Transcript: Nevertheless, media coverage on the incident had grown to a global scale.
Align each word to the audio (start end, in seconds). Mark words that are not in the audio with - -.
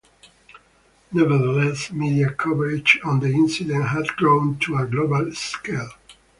Nevertheless, 1.11 1.91
media 1.91 2.31
coverage 2.31 2.99
on 3.05 3.19
the 3.19 3.27
incident 3.27 3.89
had 3.89 4.07
grown 4.15 4.57
to 4.57 4.77
a 4.77 4.87
global 4.87 5.31
scale. 5.35 5.91